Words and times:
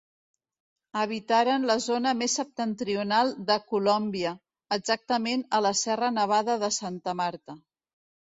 Habitaren 1.01 1.67
la 1.71 1.75
zona 1.87 2.13
més 2.21 2.37
septentrional 2.39 3.29
de 3.51 3.57
Colòmbia, 3.73 4.33
exactament 4.79 5.45
a 5.57 5.61
la 5.69 5.75
Serra 5.83 6.09
nevada 6.19 6.59
de 6.67 6.71
Santa 6.79 7.17
Marta. 7.23 7.59